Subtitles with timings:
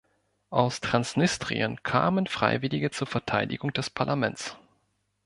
[0.49, 4.57] Aus Transnistrien kamen Freiwillige zur Verteidigung des Parlaments.